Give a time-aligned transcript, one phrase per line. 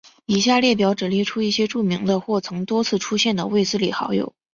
[0.25, 4.33] 以下列表只列出一些著名的或曾多次出现的卫斯理好友。